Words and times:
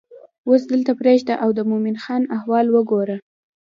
اوس 0.47 0.61
دلته 0.71 0.91
پرېږده 0.99 1.35
او 1.43 1.49
د 1.57 1.59
مومن 1.69 1.95
خان 2.03 2.23
احوال 2.37 2.65
وګوره. 2.69 3.15